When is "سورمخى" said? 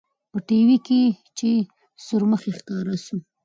2.05-2.51